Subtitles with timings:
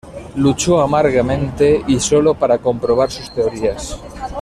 [0.35, 3.99] Luchó amargamente y solo, para comprobar sus teorías.